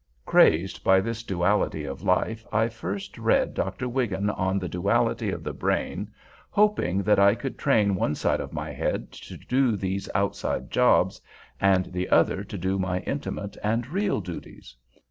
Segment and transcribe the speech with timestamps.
[0.25, 3.87] Crazed by this duality of life, I first read Dr.
[3.87, 6.09] Wigan on the Duality of the Brain,
[6.49, 11.21] hoping that I could train one side of my head to do these outside jobs,
[11.59, 14.75] and the other to do my intimate and real duties.